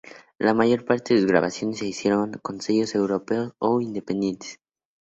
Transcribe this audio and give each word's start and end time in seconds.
La 0.39 0.55
mayor 0.55 0.83
parte 0.83 1.13
de 1.13 1.19
sus 1.21 1.29
grabaciones 1.29 1.77
se 1.77 1.85
hicieron 1.85 2.33
con 2.41 2.59
sellos 2.59 2.95
europeos 2.95 3.53
o 3.59 3.81
independientes. 3.81 4.59